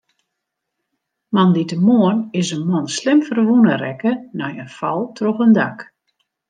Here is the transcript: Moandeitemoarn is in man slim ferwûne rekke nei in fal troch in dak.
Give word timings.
Moandeitemoarn 1.31 2.27
is 2.39 2.47
in 2.55 2.63
man 2.71 2.85
slim 2.97 3.19
ferwûne 3.27 3.75
rekke 3.83 4.11
nei 4.39 4.53
in 4.63 4.69
fal 4.77 5.01
troch 5.17 5.41
in 5.45 5.53
dak. 5.59 5.77